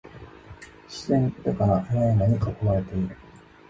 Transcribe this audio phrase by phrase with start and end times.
[0.87, 3.15] 自然豊かな山々に囲まれている